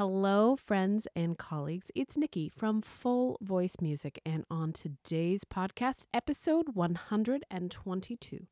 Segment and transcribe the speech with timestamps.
[0.00, 1.90] Hello, friends and colleagues.
[1.94, 8.46] It's Nikki from Full Voice Music, and on today's podcast, episode 122,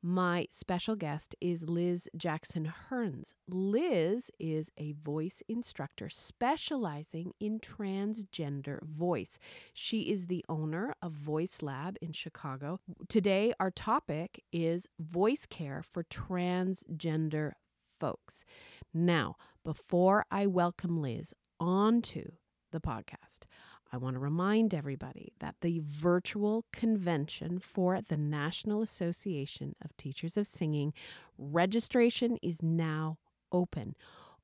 [0.00, 3.34] my special guest is Liz Jackson Hearns.
[3.48, 9.40] Liz is a voice instructor specializing in transgender voice.
[9.74, 12.78] She is the owner of Voice Lab in Chicago.
[13.08, 17.54] Today, our topic is voice care for transgender
[18.02, 18.44] folks.
[18.92, 22.32] Now, before I welcome Liz onto
[22.72, 23.44] the podcast,
[23.92, 30.36] I want to remind everybody that the virtual convention for the National Association of Teachers
[30.36, 30.92] of Singing
[31.38, 33.18] registration is now
[33.52, 33.94] open.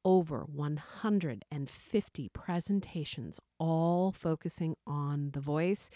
[0.05, 5.91] Over 150 presentations, all focusing on the voice.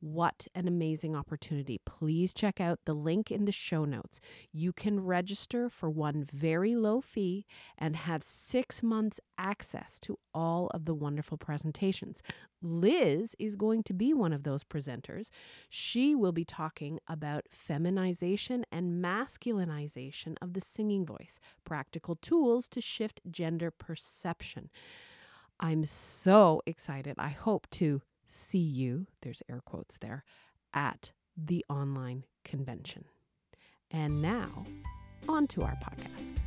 [0.00, 1.80] What an amazing opportunity.
[1.86, 4.20] Please check out the link in the show notes.
[4.52, 7.46] You can register for one very low fee
[7.78, 12.22] and have six months access to all of the wonderful presentations.
[12.60, 15.30] Liz is going to be one of those presenters.
[15.70, 22.80] She will be talking about feminization and masculinization of the singing voice, practical tools to
[22.80, 24.70] shift gender perception.
[25.60, 27.14] I'm so excited.
[27.18, 30.24] I hope to see you, there's air quotes there,
[30.72, 33.04] at the online convention.
[33.90, 34.66] And now,
[35.28, 36.38] on to our podcast.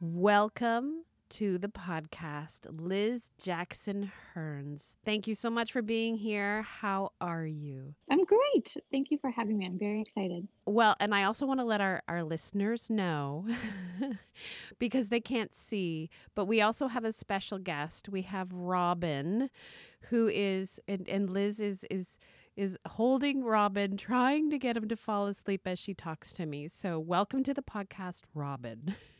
[0.00, 4.96] Welcome to the podcast, Liz Jackson Hearns.
[5.04, 6.62] Thank you so much for being here.
[6.62, 7.94] How are you?
[8.10, 8.76] I'm great.
[8.90, 9.66] Thank you for having me.
[9.66, 10.46] I'm very excited.
[10.66, 13.46] Well, and I also want to let our, our listeners know
[14.78, 18.08] because they can't see, but we also have a special guest.
[18.08, 19.50] We have Robin,
[20.10, 22.18] who is, and, and Liz is, is,
[22.56, 26.68] is holding Robin, trying to get him to fall asleep as she talks to me.
[26.68, 28.94] So, welcome to the podcast, Robin.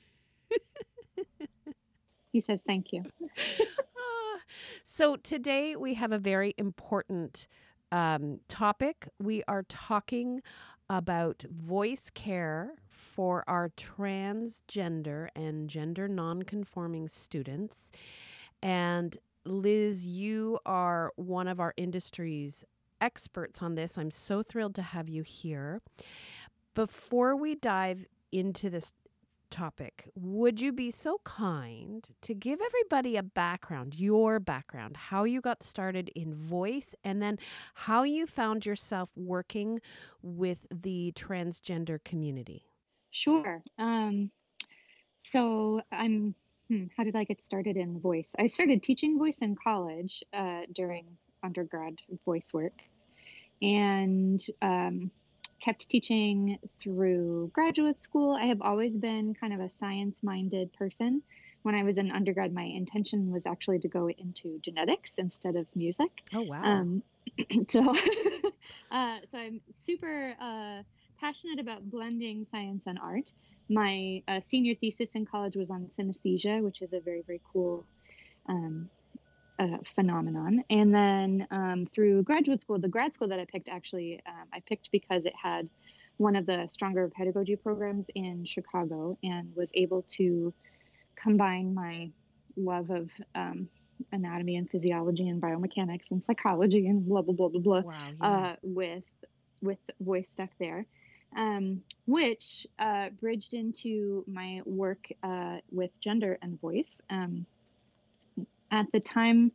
[2.37, 3.03] He says thank you.
[4.85, 7.47] so today we have a very important
[7.91, 9.09] um, topic.
[9.19, 10.43] We are talking
[10.91, 17.91] about voice care for our transgender and gender nonconforming students.
[18.63, 19.17] And
[19.47, 22.67] Liz, you are one of our industry's
[23.01, 23.97] experts on this.
[23.97, 25.81] I'm so thrilled to have you here.
[26.75, 28.93] Before we dive into this
[29.51, 35.41] topic, would you be so kind to give everybody a background, your background, how you
[35.41, 37.39] got started in voice, and then
[37.75, 39.81] how you found yourself working
[40.23, 42.67] with the transgender community?
[43.11, 43.63] Sure.
[43.79, 44.31] Um,
[45.23, 46.35] so I'm.
[46.69, 48.35] Hmm, how did I get started in voice?
[48.37, 51.07] I started teaching voice in college uh, during
[51.43, 52.83] undergrad voice work,
[53.63, 55.13] and um,
[55.61, 58.37] kept teaching through graduate school.
[58.41, 61.23] I have always been kind of a science minded person.
[61.63, 65.67] When I was in undergrad, my intention was actually to go into genetics instead of
[65.75, 66.11] music.
[66.35, 66.63] Oh, wow.
[66.63, 67.03] Um,
[67.69, 67.93] so,
[68.91, 70.83] uh, so I'm super uh,
[71.21, 73.33] passionate about blending science and art.
[73.69, 77.85] My uh, senior thesis in college was on synesthesia, which is a very, very cool
[78.49, 78.89] um,
[79.59, 80.63] uh, phenomenon.
[80.71, 84.61] And then um, through graduate school, the grad school that I picked actually, um, I
[84.61, 85.69] picked because it had
[86.19, 90.53] one of the stronger pedagogy programs in Chicago and was able to
[91.15, 92.11] combine my
[92.57, 93.69] love of um,
[94.13, 98.27] anatomy and physiology and biomechanics and psychology and blah blah blah blah blah wow, yeah.
[98.27, 99.05] uh, with
[99.63, 100.87] with voice stuff there.
[101.37, 107.03] Um, which uh, bridged into my work uh, with gender and voice.
[107.11, 107.47] Um,
[108.77, 109.53] at the time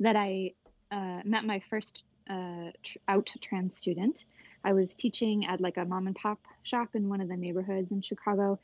[0.00, 0.52] that I
[0.90, 4.24] uh, met my first uh, tr- out trans student,
[4.62, 7.90] I was teaching at like a mom and pop shop in one of the neighborhoods
[7.90, 8.58] in Chicago,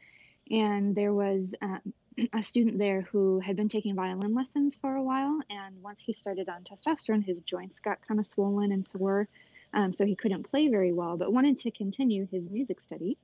[0.50, 1.80] and there was um,
[2.32, 6.12] a student there who had been taking violin lessons for a while, and once he
[6.12, 9.28] started on testosterone, his joints got kind of swollen and sore,
[9.72, 13.16] um, so he couldn't play very well, but wanted to continue his music study.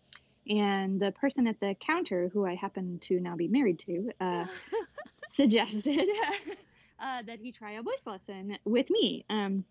[0.48, 4.46] And the person at the counter, who I happen to now be married to, uh,
[5.32, 6.08] suggested
[7.00, 9.64] uh, that he try a voice lesson with me, um,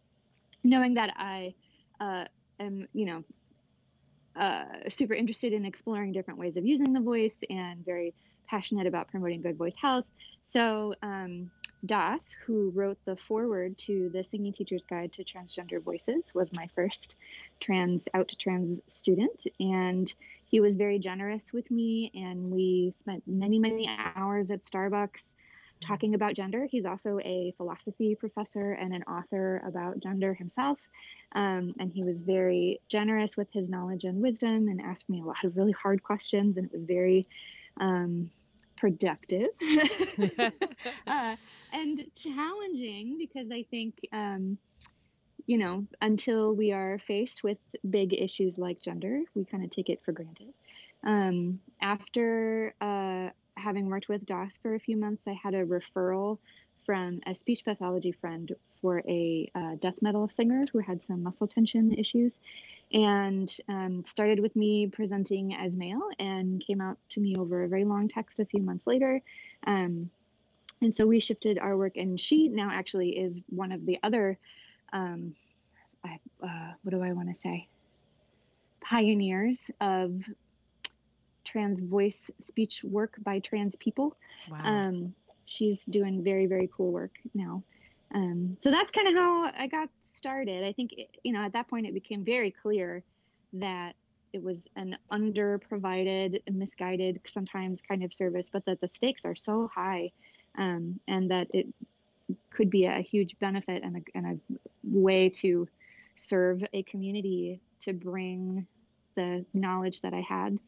[0.63, 1.53] knowing that I
[1.99, 2.25] uh,
[2.59, 3.23] am, you know,
[4.35, 8.13] uh, super interested in exploring different ways of using the voice and very
[8.47, 10.05] passionate about promoting good voice health.
[10.41, 11.51] So, um,
[11.85, 16.67] Das, who wrote the foreword to the Singing Teacher's Guide to Transgender Voices, was my
[16.75, 17.15] first
[17.59, 20.13] trans out to trans student, and
[20.45, 22.11] he was very generous with me.
[22.13, 25.33] And we spent many, many hours at Starbucks
[25.81, 26.67] talking about gender.
[26.69, 30.79] He's also a philosophy professor and an author about gender himself.
[31.33, 35.25] Um, and he was very generous with his knowledge and wisdom and asked me a
[35.25, 36.57] lot of really hard questions.
[36.57, 37.27] And it was very
[37.79, 38.29] um,
[38.77, 39.49] productive
[41.07, 41.35] uh,
[41.73, 44.57] and challenging because I think, um,
[45.45, 47.57] you know, until we are faced with
[47.89, 50.53] big issues like gender, we kind of take it for granted.
[51.03, 56.37] Um, after uh, having worked with Das for a few months, I had a referral
[56.85, 58.51] from a speech pathology friend
[58.81, 62.39] for a uh, death metal singer who had some muscle tension issues
[62.91, 67.67] and um, started with me presenting as male and came out to me over a
[67.67, 69.21] very long text a few months later.
[69.67, 70.09] Um,
[70.81, 74.39] and so we shifted our work, and she now actually is one of the other,
[74.91, 75.35] um,
[76.03, 77.67] I, uh, what do I want to say,
[78.81, 80.15] pioneers of
[81.51, 84.15] trans voice speech work by trans people.
[84.49, 84.59] Wow.
[84.63, 85.13] Um,
[85.45, 87.63] she's doing very, very cool work now.
[88.13, 90.63] Um, so that's kind of how I got started.
[90.63, 90.93] I think,
[91.23, 93.03] you know, at that point it became very clear
[93.53, 93.95] that
[94.33, 99.69] it was an underprovided, misguided, sometimes kind of service, but that the stakes are so
[99.73, 100.11] high
[100.57, 101.67] um, and that it
[102.49, 105.67] could be a huge benefit and a, and a way to
[106.15, 108.65] serve a community to bring
[109.15, 110.59] the knowledge that I had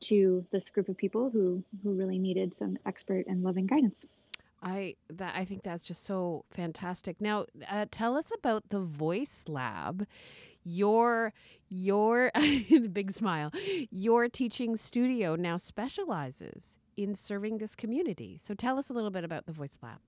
[0.00, 4.06] to this group of people who who really needed some expert and loving guidance.
[4.62, 7.20] I that I think that's just so fantastic.
[7.20, 10.06] Now, uh, tell us about the Voice Lab.
[10.64, 11.32] Your
[11.68, 12.32] your
[12.92, 13.52] big smile.
[13.90, 18.38] Your teaching studio now specializes in serving this community.
[18.42, 19.98] So tell us a little bit about the Voice Lab.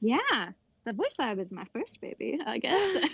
[0.00, 0.50] Yeah,
[0.84, 3.04] the Voice Lab is my first baby, I guess.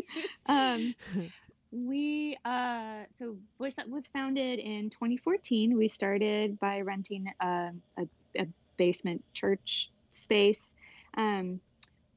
[0.46, 0.94] um,
[1.72, 5.76] we uh, so Voice Lab was founded in 2014.
[5.76, 8.06] We started by renting a, a,
[8.38, 8.46] a
[8.76, 10.74] basement church space.
[11.16, 11.60] Um,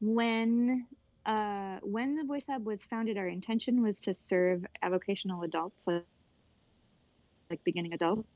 [0.02, 0.86] when
[1.26, 6.04] uh, when the Voice Lab was founded, our intention was to serve avocational adults, like,
[7.50, 8.28] like beginning adults.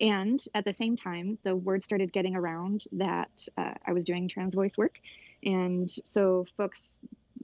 [0.00, 4.26] And at the same time, the word started getting around that uh, I was doing
[4.26, 4.98] trans voice work,
[5.44, 6.98] and so folks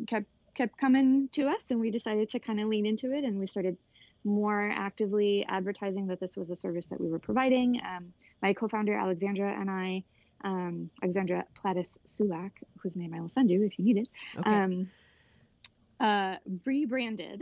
[0.09, 0.27] kept
[0.61, 3.47] kept coming to us, and we decided to kind of lean into it, and we
[3.47, 3.79] started
[4.25, 7.81] more actively advertising that this was a service that we were providing.
[7.83, 8.13] Um,
[8.43, 10.05] my co-founder Alexandra and I,
[10.45, 12.51] um, Alexandra Plattis Sulak,
[12.83, 14.09] whose name I will send you if you need it,
[14.39, 14.51] okay.
[14.51, 14.91] um,
[15.99, 16.37] uh,
[16.67, 17.41] rebranded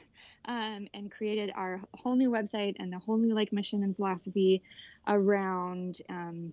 [0.44, 4.62] um, and created our whole new website and a whole new like mission and philosophy
[5.08, 6.52] around um,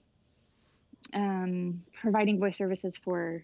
[1.14, 3.44] um, providing voice services for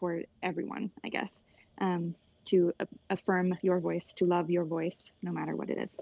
[0.00, 1.40] for everyone, I guess
[1.80, 2.14] um,
[2.46, 5.98] to a- affirm your voice, to love your voice, no matter what it is.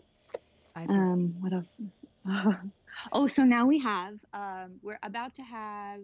[0.76, 1.70] Um, what else?
[3.12, 6.00] oh, so now we have, um, we're about to have,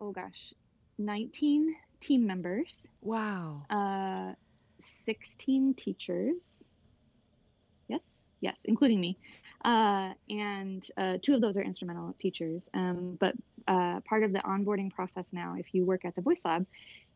[0.00, 0.54] oh gosh,
[0.98, 2.88] 19 team members.
[3.02, 3.62] Wow.
[3.68, 4.34] Uh,
[4.80, 6.68] 16 teachers.
[7.88, 9.18] Yes, yes, including me.
[9.64, 12.70] Uh, and uh, two of those are instrumental teachers.
[12.72, 13.34] Um, but
[13.68, 16.66] uh, part of the onboarding process now, if you work at the Voice Lab,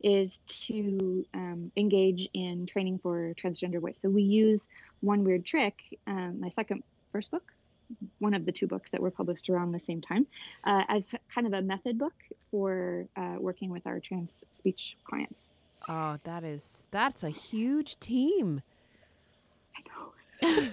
[0.05, 3.99] is to um, engage in training for transgender voice.
[4.01, 4.69] So we use
[5.01, 7.51] One Weird Trick, um, my second first book,
[8.19, 10.27] one of the two books that were published around the same time,
[10.65, 12.13] uh, as kind of a method book
[12.51, 15.47] for uh, working with our trans speech clients.
[15.89, 18.61] Oh, that is that's a huge team.
[19.75, 20.13] I know.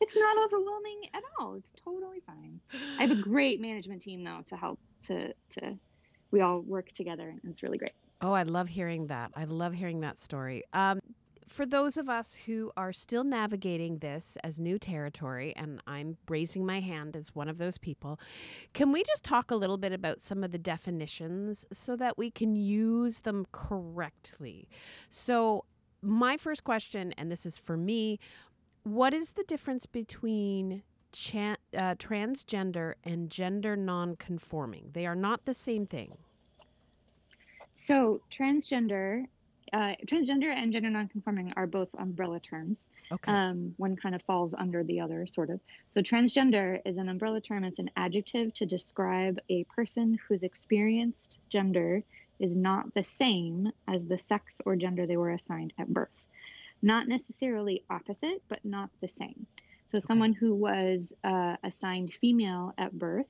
[0.00, 1.56] it's not overwhelming at all.
[1.56, 2.60] It's totally fine.
[2.98, 5.78] I have a great management team though to help to to
[6.30, 7.92] we all work together and it's really great.
[8.20, 9.32] Oh, I love hearing that.
[9.34, 10.62] I love hearing that story.
[10.72, 11.00] Um,
[11.46, 16.64] for those of us who are still navigating this as new territory, and I'm raising
[16.64, 18.18] my hand as one of those people,
[18.72, 22.30] can we just talk a little bit about some of the definitions so that we
[22.30, 24.68] can use them correctly?
[25.10, 25.64] So,
[26.00, 28.18] my first question, and this is for me,
[28.82, 30.82] what is the difference between
[31.34, 34.90] uh, transgender and gender nonconforming?
[34.92, 36.10] They are not the same thing.
[37.72, 39.24] So transgender,
[39.72, 42.88] uh, transgender and gender nonconforming are both umbrella terms.
[43.10, 43.32] Okay.
[43.32, 45.60] Um, one kind of falls under the other, sort of.
[45.90, 47.64] So transgender is an umbrella term.
[47.64, 52.02] It's an adjective to describe a person whose experienced gender
[52.38, 56.28] is not the same as the sex or gender they were assigned at birth.
[56.82, 59.46] Not necessarily opposite, but not the same.
[59.86, 60.06] So okay.
[60.06, 63.28] someone who was uh, assigned female at birth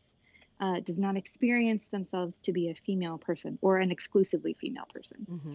[0.61, 5.27] uh, does not experience themselves to be a female person or an exclusively female person.
[5.31, 5.55] Mm-hmm.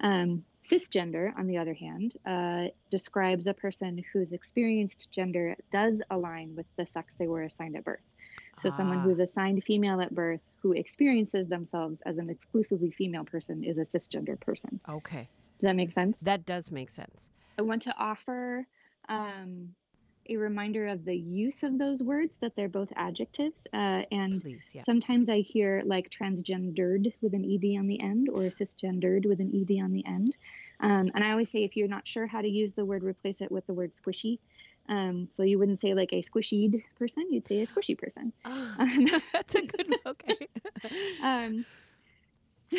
[0.00, 6.54] Um, cisgender, on the other hand, uh, describes a person whose experienced gender does align
[6.56, 8.00] with the sex they were assigned at birth.
[8.62, 9.02] So someone Ah.
[9.02, 13.78] who is assigned female at birth who experiences themselves as an exclusively female person is
[13.78, 14.80] a cisgender person.
[14.88, 15.28] Okay.
[15.58, 16.16] Does that make sense?
[16.22, 17.30] That does make sense.
[17.56, 18.66] I want to offer
[19.08, 19.74] um,
[20.28, 23.66] a reminder of the use of those words that they're both adjectives.
[23.72, 24.82] Uh, and Please, yeah.
[24.82, 29.52] sometimes I hear like transgendered with an ED on the end or cisgendered with an
[29.54, 30.36] ED on the end.
[30.80, 33.40] Um, and I always say if you're not sure how to use the word, replace
[33.40, 34.38] it with the word squishy.
[34.88, 38.32] Um, so you wouldn't say like a squishied person, you'd say a squishy person.
[38.78, 39.98] Um, That's a good one.
[40.06, 40.48] okay.
[41.22, 41.64] um,
[42.68, 42.78] so,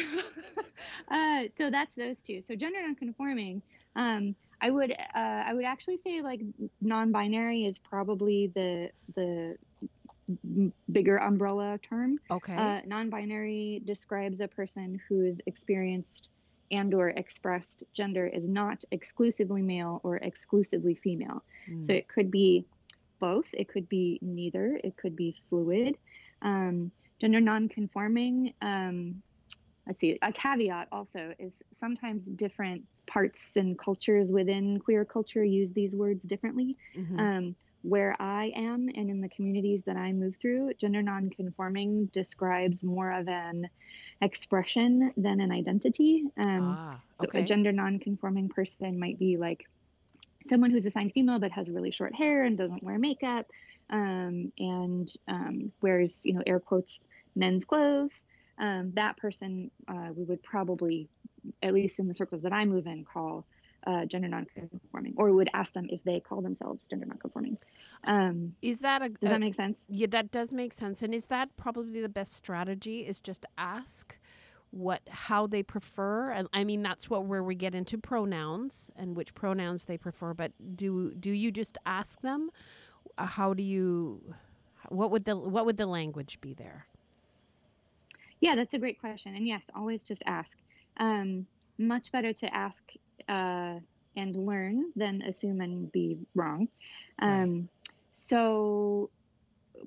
[1.10, 2.41] uh, so that's those two.
[2.41, 3.62] So gender nonconforming.
[3.96, 6.41] Um, I would uh, I would actually say like
[6.81, 9.57] non-binary is probably the the
[10.91, 12.19] bigger umbrella term.
[12.29, 12.55] okay.
[12.55, 16.29] Uh, non-binary describes a person who is experienced
[16.71, 21.43] and or expressed gender is not exclusively male or exclusively female.
[21.69, 21.87] Mm.
[21.87, 22.65] So it could be
[23.19, 23.49] both.
[23.53, 24.79] It could be neither.
[24.83, 25.97] It could be fluid.
[26.41, 28.53] Um, gender nonconforming.
[28.61, 29.21] Um,
[29.89, 30.19] let's see.
[30.22, 36.24] A caveat also is sometimes different parts and cultures within queer culture use these words
[36.25, 36.75] differently.
[36.96, 37.19] Mhm.
[37.19, 42.84] Um, where I am and in the communities that I move through, gender nonconforming describes
[42.84, 43.67] more of an
[44.22, 46.25] expression than an identity.
[46.38, 49.65] Um, ah, so a gender non-conforming person might be like
[50.46, 53.48] someone who's assigned female but has really short hair and doesn't wear makeup
[53.89, 57.00] um, and um, wears, you know, air quotes,
[57.36, 58.22] men's clothes.
[58.59, 61.07] Um, that person uh, we would probably,
[61.63, 63.45] at least in the circles that I move in, call
[63.87, 67.57] uh, gender non-conforming, or would ask them if they call themselves gender non-conforming.
[68.03, 69.85] Um, is that a, does a- that make sense?
[69.87, 70.07] yeah?
[70.09, 71.01] That does make sense.
[71.01, 73.07] And is that probably the best strategy?
[73.07, 74.17] Is just ask
[74.71, 79.15] what how they prefer and i mean that's what where we get into pronouns and
[79.15, 82.51] which pronouns they prefer but do do you just ask them
[83.17, 84.21] Uh, how do you
[84.89, 86.85] what would the what would the language be there
[88.41, 89.36] Yeah, that's a great question.
[89.36, 90.58] And yes, always just ask.
[90.98, 91.46] Um,
[91.77, 92.84] much better to ask
[93.27, 93.75] uh,
[94.15, 96.67] and learn than assume and be wrong.
[97.22, 97.43] Right.
[97.43, 97.69] Um,
[98.12, 99.10] so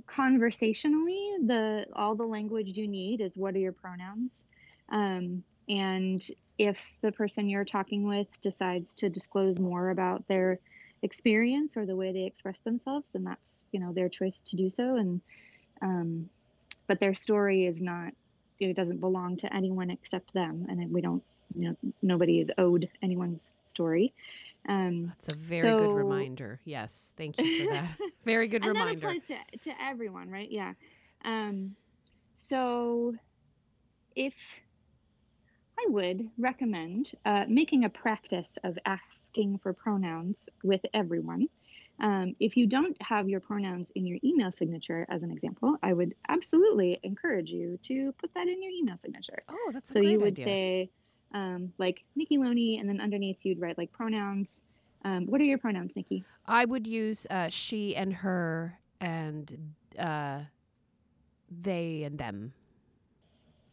[0.06, 4.46] conversationally, the all the language you need is what are your pronouns,
[4.90, 6.22] um, and
[6.58, 10.58] if the person you're talking with decides to disclose more about their
[11.02, 14.70] experience or the way they express themselves, then that's you know their choice to do
[14.70, 14.96] so.
[14.96, 15.20] And
[15.82, 16.28] um,
[16.86, 18.12] but their story is not
[18.60, 21.22] it doesn't belong to anyone except them and we don't
[21.54, 24.14] you know nobody is owed anyone's story.
[24.68, 26.60] Um that's a very good reminder.
[26.64, 27.90] Yes thank you for that.
[28.24, 29.08] Very good and that reminder.
[29.08, 30.50] applies to, to everyone right?
[30.50, 30.74] Yeah.
[31.24, 31.74] Um
[32.34, 33.14] so
[34.14, 34.34] if
[35.78, 41.48] i would recommend uh, making a practice of asking for pronouns with everyone
[42.00, 45.92] um, if you don't have your pronouns in your email signature as an example i
[45.92, 50.00] would absolutely encourage you to put that in your email signature oh that's a good
[50.00, 50.08] idea.
[50.08, 50.44] so you would idea.
[50.44, 50.90] say
[51.34, 54.62] um, like Nikki Loney, and then underneath you'd write like pronouns.
[55.04, 56.24] Um, what are your pronouns, Nikki?
[56.46, 60.40] I would use uh, she and her and uh,
[61.50, 62.52] they and them.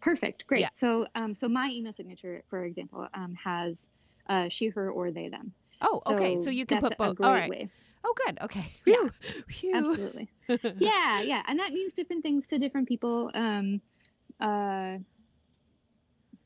[0.01, 0.61] Perfect, great.
[0.61, 0.69] Yeah.
[0.73, 3.89] So, um, so my email signature, for example, um, has
[4.29, 5.51] uh, she, her, or they, them.
[5.81, 6.38] Oh, okay.
[6.41, 7.19] So you can put both.
[7.21, 7.49] All right.
[7.49, 7.69] way.
[8.03, 8.37] Oh, good.
[8.41, 8.71] Okay.
[8.85, 9.09] Yeah.
[9.73, 10.29] Absolutely.
[10.79, 13.29] yeah, yeah, and that means different things to different people.
[13.33, 13.81] Um,
[14.39, 14.97] uh,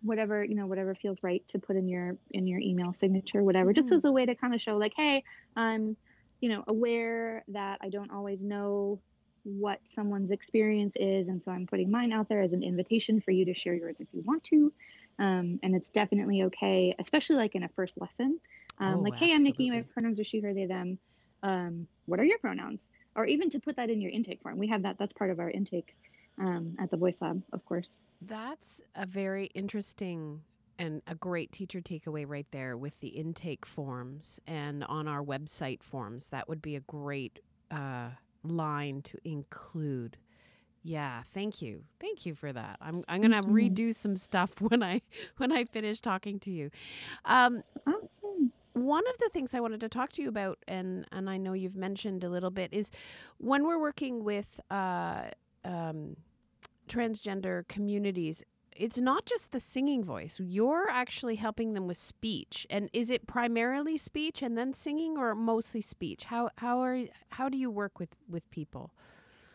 [0.01, 3.72] whatever you know, whatever feels right to put in your in your email signature, whatever,
[3.74, 3.95] just Mhm.
[3.95, 5.24] as a way to kind of show like, hey,
[5.55, 5.95] I'm,
[6.41, 9.01] you know, aware that I don't always know
[9.43, 13.31] what someone's experience is, and so I'm putting mine out there as an invitation for
[13.31, 14.74] you to share yours if you want to.
[15.19, 18.39] Um, and it's definitely okay, especially like in a first lesson.
[18.79, 19.69] Um, Oh, like, hey, I'm Nikki.
[19.69, 20.98] My pronouns are she, her, they, them.
[21.44, 22.88] Um, what are your pronouns?
[23.16, 24.58] Or even to put that in your intake form.
[24.58, 24.98] We have that.
[25.00, 25.96] That's part of our intake
[26.40, 28.00] um, at the Voice Lab, of course.
[28.22, 30.44] That's a very interesting
[30.80, 35.84] and a great teacher takeaway right there with the intake forms and on our website
[35.84, 36.30] forms.
[36.30, 38.10] That would be a great uh,
[38.44, 40.18] line to include.
[40.84, 42.78] Yeah, thank you, thank you for that.
[42.82, 43.54] I'm I'm gonna Mhm.
[43.54, 45.02] redo some stuff when I
[45.38, 46.72] when I finish talking to you.
[47.26, 48.23] Um, Awesome.
[48.74, 51.53] One of the things I wanted to talk to you about, and and I know
[51.53, 52.92] you've mentioned a little bit, is
[53.38, 55.25] when we're working with uh,
[55.63, 56.18] um,
[56.88, 58.44] transgender communities.
[58.75, 60.39] It's not just the singing voice.
[60.39, 65.36] You're actually helping them with speech, and is it primarily speech and then singing, or
[65.36, 66.24] mostly speech?
[66.25, 68.92] How how are how do you work with with people?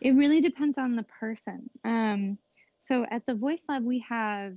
[0.01, 1.69] It really depends on the person.
[1.83, 2.37] Um,
[2.79, 4.53] so at the Voice Lab, we have,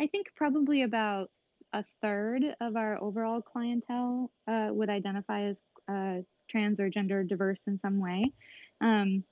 [0.00, 1.30] I think, probably about
[1.72, 7.62] a third of our overall clientele uh, would identify as uh, trans or gender diverse
[7.66, 8.32] in some way.
[8.80, 9.24] Um,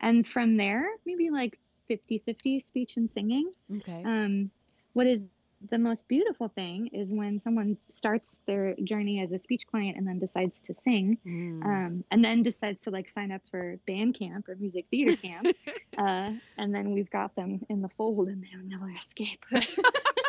[0.00, 3.50] and from there, maybe like 50 50 speech and singing.
[3.78, 4.02] Okay.
[4.04, 4.50] Um,
[4.92, 5.28] what is
[5.70, 10.06] the most beautiful thing is when someone starts their journey as a speech client and
[10.06, 11.64] then decides to sing Mm.
[11.64, 15.46] um, and then decides to like sign up for band camp or music theater camp
[15.98, 19.44] uh, and then we've got them in the fold and they'll never escape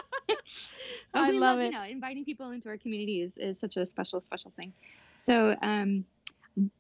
[1.14, 1.72] I love You it.
[1.72, 4.74] know, inviting people into our community is, is such a special, special thing.
[5.20, 6.06] So, um,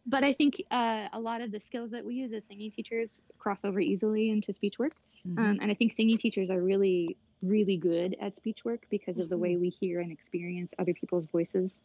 [0.05, 3.19] but I think uh, a lot of the skills that we use as singing teachers
[3.37, 4.93] cross over easily into speech work.
[5.27, 5.37] Mhm.
[5.37, 9.29] Um, and I think singing teachers are really, really good at speech work because of
[9.29, 9.41] the Mm-hmm.
[9.41, 11.81] way we hear and experience other people's voices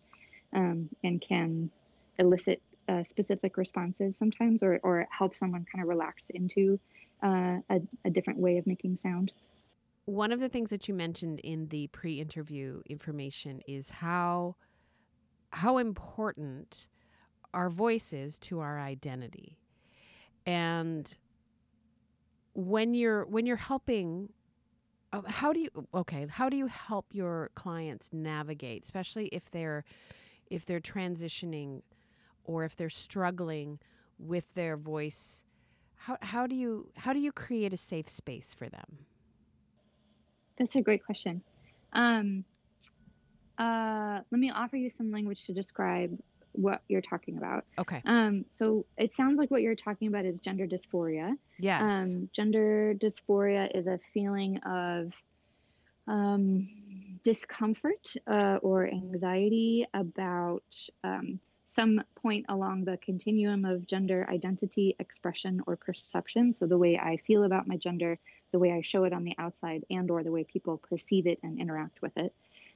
[0.53, 1.71] um, and can
[2.19, 6.79] elicit uh, specific responses sometimes or, or help someone kind of relax into
[7.23, 9.33] uh, a, a different way of making sound.
[10.05, 14.57] One of the things that you mentioned in the pre-interview information is how
[15.51, 16.89] how important
[17.53, 19.59] our voice is to our identity.
[20.47, 21.15] And
[22.55, 24.31] when you're when you're helping
[25.13, 29.85] uh, how do you okay, how do you help your clients navigate, especially if they're
[30.51, 31.83] if they're transitioning
[32.45, 33.79] or if they're struggling
[34.19, 35.45] with their voice?
[35.97, 39.07] How how do you how do you create a safe space for them?
[40.63, 41.43] That's a great question.
[41.93, 42.45] Um,
[43.59, 46.17] uh, let me offer you some language to describe
[46.53, 47.65] what you're talking about.
[47.81, 48.01] Okay.
[48.07, 51.37] Um, so it sounds like what you're talking about is gender dysphoria.
[51.59, 51.83] Yes.
[51.83, 55.13] Um, gender dysphoria is a feeling of
[56.07, 56.69] um,
[57.25, 60.63] discomfort uh, or anxiety about
[61.03, 61.41] um,
[61.75, 66.53] some point along the continuum of gender identity, expression, or perception.
[66.53, 68.19] So the way I feel about my gender,
[68.51, 71.59] the way I show it on the outside, and/or the way people perceive it and
[71.59, 72.35] interact with it.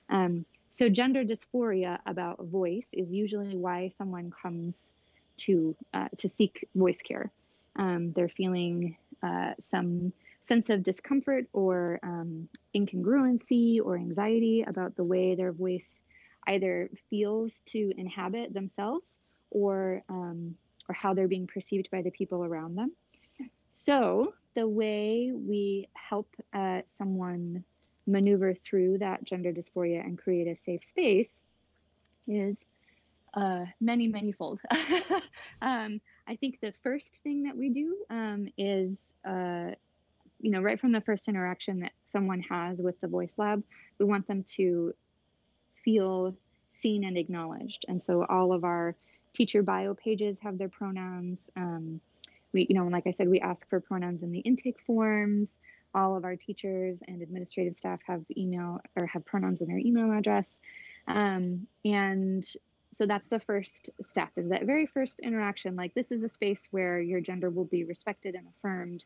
[0.09, 4.93] Um, so gender dysphoria about voice is usually why someone comes
[5.39, 7.31] to uh, to seek voice care.
[7.77, 15.05] Um, they're feeling uh, some sense of discomfort or um, incongruency or anxiety about the
[15.05, 16.01] way their voice
[16.47, 19.19] either feels to inhabit themselves
[19.51, 20.55] or um,
[20.89, 22.93] or how they're being perceived by the people around them.
[23.73, 27.65] So the way we help uh, someone
[28.07, 31.41] maneuver through that gender dysphoria and create a safe space
[32.27, 32.65] is
[33.35, 34.61] uh, many, many fold.
[35.63, 39.73] um, I think the first thing that we do um, is, uh,
[40.41, 43.63] you know, right from the first interaction that someone has with the voice lab,
[43.99, 44.95] we want them to
[45.87, 46.35] feel
[46.75, 47.87] seen and acknowledged.
[47.89, 48.95] And so all of our
[49.33, 51.49] teacher bio pages have their pronouns.
[51.57, 52.01] Um,
[52.53, 55.61] we, you know, like I said, we ask for pronouns in the intake forms.
[55.95, 60.13] All of our teachers and administrative staff have email or have pronouns in their email
[60.13, 60.51] address.
[61.07, 62.45] Um, and
[62.97, 66.67] so that's the first step is that very first interaction like this is a space
[66.71, 69.05] where your gender will be respected and affirmed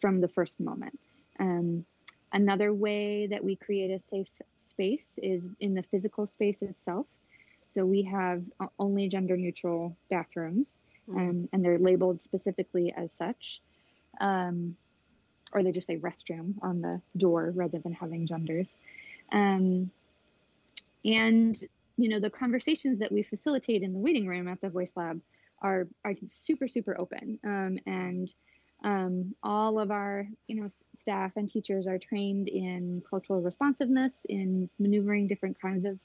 [0.00, 0.98] from the first moment
[1.40, 1.84] um,
[2.32, 7.06] another way that we create a safe space is in the physical space itself
[7.68, 8.42] so we have
[8.78, 10.76] only gender neutral bathrooms
[11.08, 11.18] Mm.
[11.18, 13.60] um, and they're labeled specifically as such
[14.20, 14.76] um,
[15.52, 18.76] or they just say restroom on the door rather than having genders
[19.32, 19.90] um,
[21.04, 21.58] and
[21.96, 25.20] you know the conversations that we facilitate in the waiting room at the voice lab
[25.60, 28.32] are are super super open um, and
[28.82, 34.68] um, all of our you know staff and teachers are trained in cultural responsiveness in
[34.78, 35.98] maneuvering different kinds of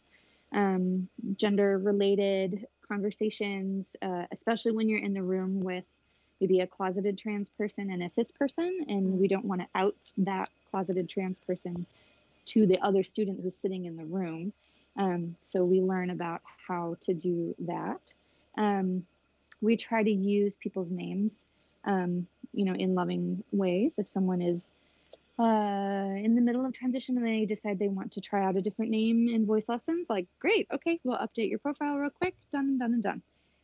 [0.53, 5.83] um, gender related conversations uh, especially when you're in the room with
[6.39, 9.95] maybe a closeted trans person and a cis person and we don't want to out
[10.17, 11.85] that closeted trans person
[12.45, 14.53] to the other student who's sitting in the room
[14.97, 18.01] um, so we learn about how to do that.
[18.57, 19.05] Um,
[19.61, 21.45] we try to use people's names,
[21.87, 23.95] um, you know, in loving ways.
[23.97, 24.71] If someone is
[25.39, 28.61] uh, in the middle of transition and they decide they want to try out a
[28.61, 32.65] different name in voice lessons, like, great, okay, we'll update your profile real quick, done
[32.65, 33.21] and done and done.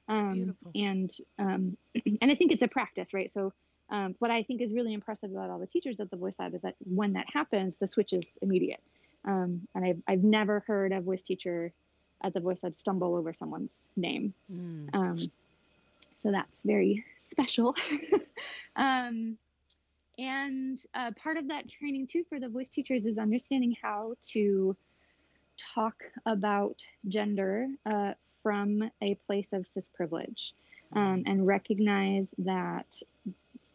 [0.07, 0.71] Um, Beautiful.
[0.75, 1.77] and um,
[2.21, 3.29] and I think it's a practice, right?
[3.29, 3.53] So
[3.89, 6.55] um, what I think is really impressive about all the teachers at the Voice Lab
[6.55, 8.81] is that when that happens, the switch is immediate.
[9.25, 11.71] Um, and I've, I've never heard a voice teacher
[12.21, 14.33] at the Voice Lab stumble over someone's name.
[14.51, 14.89] Mm.
[14.93, 15.31] Um,
[16.15, 17.03] so that's very
[17.34, 17.76] special.
[18.76, 19.38] um,
[20.17, 24.76] and uh, part of that training, too, for the voice teachers is understanding how to
[25.74, 30.54] talk about gender uh, from a place of cis privilege
[30.96, 32.86] um, and recognize that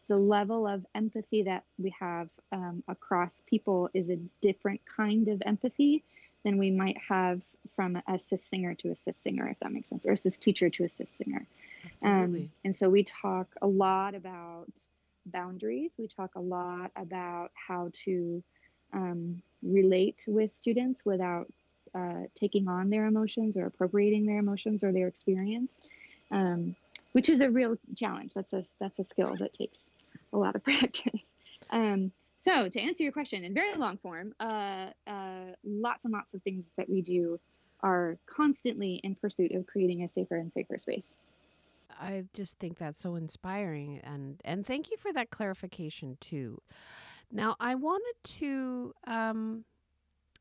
[0.07, 5.41] the level of empathy that we have um, across people is a different kind of
[5.45, 6.03] empathy
[6.43, 7.41] than we might have
[7.75, 10.37] from a cis singer to a cis singer, if that makes sense, or a cis
[10.37, 11.45] teacher to a cis singer.
[11.85, 12.41] Absolutely.
[12.41, 14.71] Um, and so we talk a lot about
[15.25, 15.95] boundaries.
[15.97, 18.43] We talk a lot about how to
[18.93, 21.51] um, relate with students without
[21.93, 25.81] uh, taking on their emotions or appropriating their emotions or their experience,
[26.31, 26.75] um,
[27.13, 28.33] which is a real challenge.
[28.33, 29.89] That's a that's a skill that takes
[30.33, 31.25] a lot of practice.
[31.69, 36.33] Um, so to answer your question in very long form, uh, uh, lots and lots
[36.33, 37.39] of things that we do
[37.81, 41.17] are constantly in pursuit of creating a safer and safer space.
[41.99, 46.61] I just think that's so inspiring and and thank you for that clarification too.
[47.31, 49.65] Now I wanted to um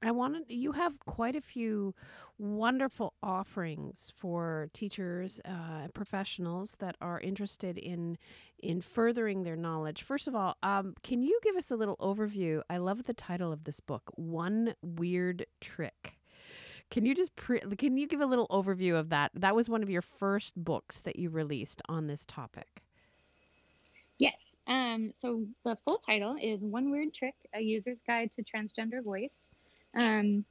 [0.00, 1.94] I wanted you have quite a few
[2.38, 8.16] wonderful offerings for teachers uh, professionals that are interested in
[8.60, 10.02] in furthering their knowledge.
[10.02, 12.62] First of all, um, can you give us a little overview?
[12.70, 16.14] I love the title of this book, One Weird Trick.
[16.90, 19.32] Can you just pre- can you give a little overview of that?
[19.34, 22.82] That was one of your first books that you released on this topic.
[24.18, 24.56] Yes.
[24.68, 29.48] Um, so the full title is One Weird Trick: A User's Guide to Transgender Voice.
[29.98, 30.44] Um,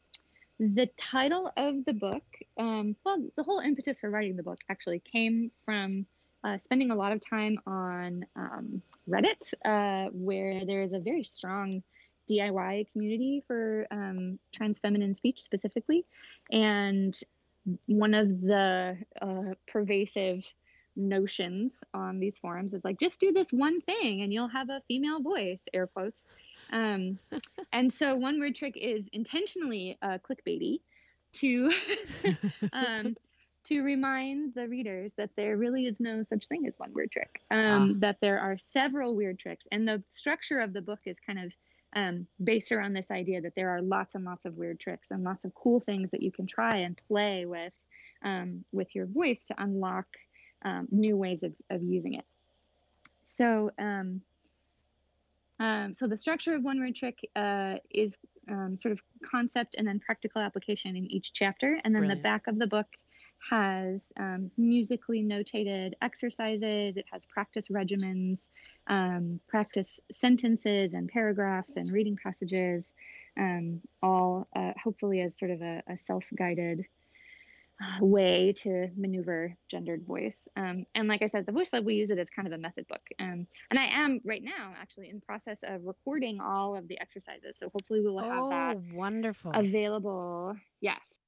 [0.59, 2.23] the title of the book,
[2.59, 6.05] um, well, the whole impetus for writing the book actually came from
[6.43, 11.23] uh, spending a lot of time on um, Reddit, uh, where there is a very
[11.23, 11.83] strong
[12.29, 16.05] DIY community for um, trans feminine speech specifically.
[16.51, 17.17] And
[17.85, 20.43] one of the uh, pervasive
[20.95, 24.81] notions on these forums is like, just do this one thing and you'll have a
[24.87, 26.25] female voice, air quotes.
[26.71, 27.19] Um,
[27.71, 30.79] and so, one weird trick is intentionally uh, clickbaity
[31.33, 31.71] to.
[32.73, 33.15] um,
[33.65, 37.41] to remind the readers that there really is no such thing as one weird trick,
[37.51, 37.99] um, ah.
[37.99, 39.67] that there are several weird tricks.
[39.73, 41.53] And the structure of the book is kind of
[41.93, 45.23] um, based around this idea that there are lots and lots of weird tricks and
[45.23, 47.73] lots of cool things that you can try and play with
[48.23, 50.05] um, with your voice to unlock
[50.63, 52.25] um, new ways of, of using it.
[53.25, 54.21] So, um,
[55.59, 58.17] um, so the structure of one weird trick uh, is
[58.49, 62.19] um, sort of concept and then practical application in each chapter, and then Brilliant.
[62.19, 62.87] the back of the book
[63.49, 68.49] has um, musically notated exercises, it has practice regimens,
[68.87, 72.93] um, practice sentences and paragraphs and reading passages,
[73.37, 76.85] um, all uh, hopefully as sort of a, a self guided
[78.01, 80.47] way to maneuver gendered voice.
[80.55, 82.57] Um, and like I said, the voice lab, we use it as kind of a
[82.57, 83.01] method book.
[83.19, 86.99] Um, and I am right now actually in the process of recording all of the
[86.99, 87.57] exercises.
[87.57, 90.55] So hopefully we will have oh, that wonderful available.
[90.81, 91.19] Yes.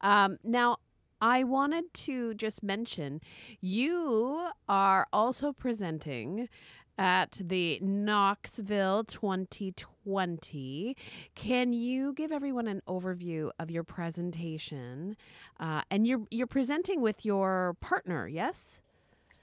[0.00, 0.78] Um, now,
[1.20, 3.20] I wanted to just mention
[3.60, 6.48] you are also presenting
[6.98, 10.96] at the Knoxville 2020.
[11.34, 15.16] Can you give everyone an overview of your presentation?
[15.58, 18.78] Uh, and you're you're presenting with your partner, yes?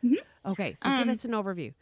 [0.04, 0.52] Mm-hmm.
[0.52, 1.74] Okay, so um, give us an overview.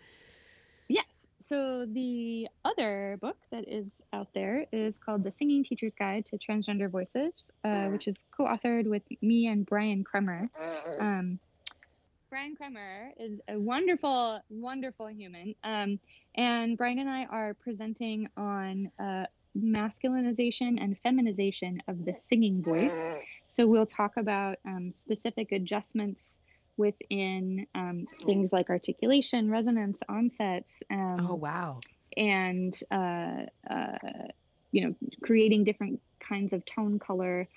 [0.88, 6.28] Yes so the other book that is out there is called The Singing Teacher's Guide
[6.28, 10.48] to Transgender Voices, uh, which is co-authored with me and Brian Kremer.
[11.00, 11.40] Um,
[12.30, 15.56] Brian Kremer is a wonderful, wonderful human.
[15.64, 16.00] Um,
[16.36, 19.26] and Brian and I are presenting on uh,
[19.58, 23.10] masculinization and feminization of the singing voice.
[23.48, 26.40] So we'll talk about um, specific adjustments
[26.78, 30.84] within um, things like articulation, resonance, onsets.
[30.92, 31.80] Um, oh, wow.
[32.16, 33.98] And, uh, uh,
[34.72, 37.48] you know, creating different kinds of tone color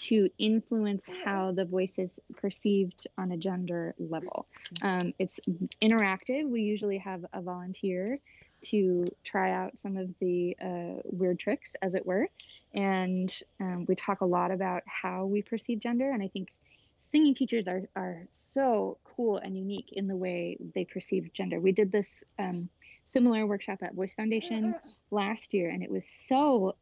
[0.00, 4.46] to influence how the voice is perceived on a gender level.
[4.82, 5.40] Um, it's
[5.82, 6.48] interactive.
[6.48, 8.18] We usually have a volunteer
[8.62, 12.28] to try out some of the uh, weird tricks, as it were.
[12.74, 16.10] And um, we talk a lot about how we perceive gender.
[16.10, 16.52] And I think
[17.00, 21.60] singing teachers are, are so cool and unique in the way they perceive gender.
[21.60, 22.68] We did this um,
[23.06, 24.74] similar workshop at Voice Foundation
[25.10, 26.76] last year, and it was so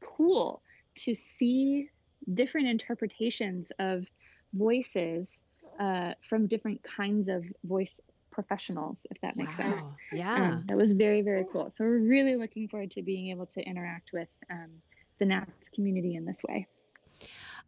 [0.00, 0.62] cool
[0.94, 1.90] to see
[2.34, 4.06] different interpretations of
[4.52, 5.40] voices
[5.78, 9.70] uh, from different kinds of voice professionals, if that makes wow.
[9.70, 9.84] sense.
[10.12, 10.34] Yeah.
[10.34, 11.70] Um, that was very, very cool.
[11.70, 14.70] So we're really looking forward to being able to interact with um,
[15.18, 16.66] the NATS community in this way.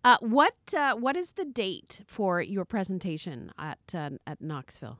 [0.02, 4.98] Uh, what uh, what is the date for your presentation at uh, at Knoxville?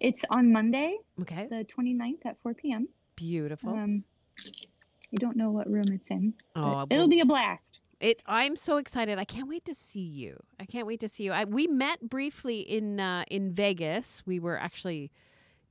[0.00, 2.88] It's on Monday, okay, the 29th at 4 p.m.
[3.16, 3.70] Beautiful.
[3.70, 4.04] Um,
[4.38, 6.34] I don't know what room it's in.
[6.56, 7.73] Oh, it'll be a blast.
[8.04, 8.22] It.
[8.26, 9.18] I'm so excited.
[9.18, 10.42] I can't wait to see you.
[10.60, 11.32] I can't wait to see you.
[11.32, 14.22] I, we met briefly in uh, in Vegas.
[14.26, 15.10] We were actually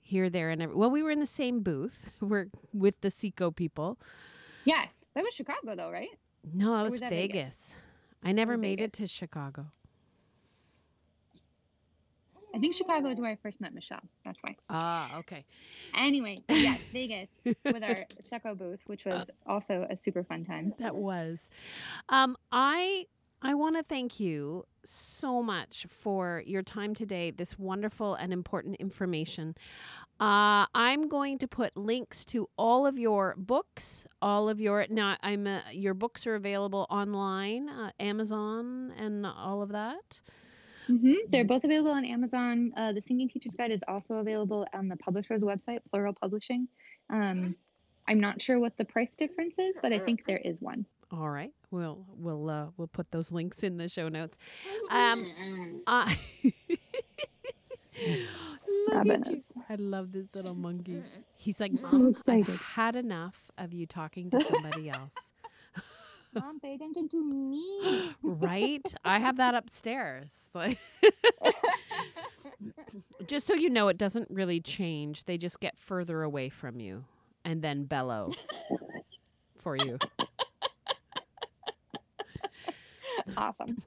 [0.01, 2.09] here, there, and every, well, we were in the same booth.
[2.19, 3.99] We're with the Seco people.
[4.65, 6.09] Yes, that was Chicago, though, right?
[6.53, 7.35] No, that was, was that Vegas.
[7.35, 7.75] Vegas.
[8.23, 8.99] I never made Vegas.
[8.99, 9.67] it to Chicago.
[12.53, 14.03] I think Chicago is where I first met Michelle.
[14.23, 14.55] That's why.
[14.69, 15.43] Ah, okay.
[15.97, 20.73] Anyway, yes, Vegas with our Seco booth, which was also a super fun time.
[20.77, 21.49] That was.
[22.09, 23.05] Um, I
[23.45, 28.75] I want to thank you so much for your time today, this wonderful and important
[28.77, 29.55] information.
[30.19, 35.17] Uh, I'm going to put links to all of your books, all of your now.
[35.21, 40.21] I'm uh, your books are available online, uh, Amazon, and all of that.
[40.89, 41.13] Mm-hmm.
[41.29, 42.73] They're both available on Amazon.
[42.75, 46.67] Uh, the Singing Teacher's Guide is also available on the publisher's website, Plural Publishing.
[47.09, 47.55] Um,
[48.07, 50.85] I'm not sure what the price difference is, but I think there is one.
[51.11, 54.37] All right, we'll we'll uh, we'll put those links in the show notes.
[54.91, 55.25] Um,
[55.87, 56.17] I
[58.91, 59.43] look at you.
[59.69, 61.01] I love this little monkey.
[61.37, 65.11] He's like, Mom, I've had enough of you talking to somebody else.
[66.35, 68.15] Mom, pay attention to me.
[68.23, 68.81] right?
[69.05, 70.31] I have that upstairs.
[70.55, 70.77] Like
[73.27, 75.25] just so you know, it doesn't really change.
[75.25, 77.05] They just get further away from you
[77.43, 78.31] and then bellow
[79.59, 79.97] for you.
[83.37, 83.77] Awesome.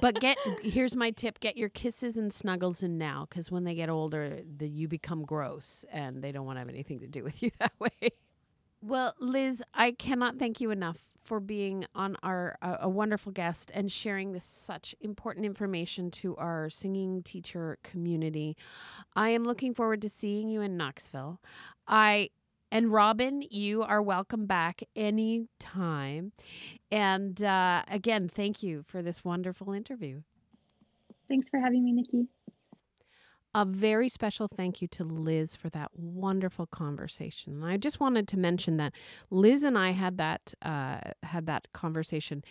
[0.00, 3.74] But get here's my tip: get your kisses and snuggles in now, because when they
[3.74, 7.22] get older, the, you become gross and they don't want to have anything to do
[7.22, 8.10] with you that way.
[8.86, 13.68] Well, Liz, I cannot thank you enough for being on our uh, a wonderful guest
[13.74, 18.56] and sharing this such important information to our singing teacher community.
[19.16, 21.40] I am looking forward to seeing you in Knoxville.
[21.88, 22.30] I
[22.70, 26.30] and Robin, you are welcome back anytime.
[26.92, 30.20] And uh, again, thank you for this wonderful interview.
[31.28, 32.28] Thanks for having me, Nikki.
[33.56, 37.54] A very special thank you to Liz for that wonderful conversation.
[37.54, 38.92] And I just wanted to mention that
[39.30, 42.44] Liz and I had that uh, had that conversation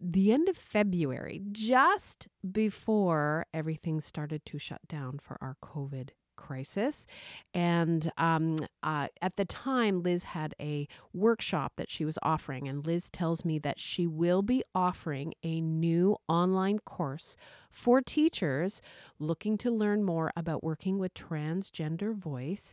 [0.00, 7.06] the end of February, just before everything started to shut down for our COVID crisis.
[7.52, 12.68] And um, uh, at the time, Liz had a workshop that she was offering.
[12.68, 17.36] And Liz tells me that she will be offering a new online course
[17.70, 18.80] for teachers
[19.18, 22.72] looking to learn more about working with transgender voice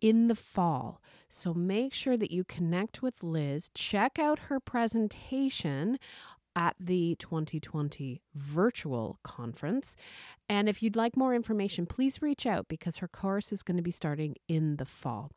[0.00, 1.00] in the fall.
[1.28, 5.98] So make sure that you connect with Liz, check out her presentation
[6.54, 9.96] at the 2020 virtual conference.
[10.48, 13.82] And if you'd like more information, please reach out because her course is going to
[13.82, 15.30] be starting in the fall.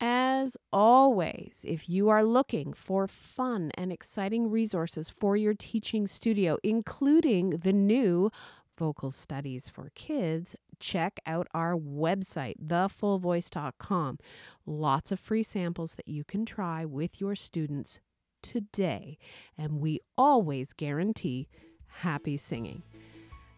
[0.00, 6.58] As always, if you are looking for fun and exciting resources for your teaching studio,
[6.62, 8.30] including the new
[8.76, 14.18] vocal studies for kids, check out our website, thefullvoice.com.
[14.66, 18.00] Lots of free samples that you can try with your students
[18.44, 19.18] today,
[19.58, 21.48] and we always guarantee
[21.88, 22.82] happy singing.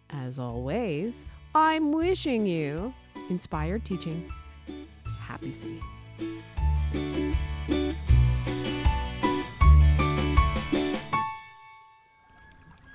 [0.08, 2.94] As always, I'm wishing you
[3.28, 4.30] inspired teaching,
[5.20, 5.82] happy singing.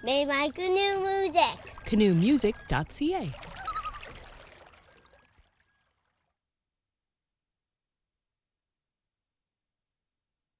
[0.03, 1.75] May my canoe music.
[1.85, 3.31] Canoemusic.ca